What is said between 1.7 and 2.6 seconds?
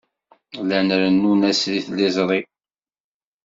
i tliẓri.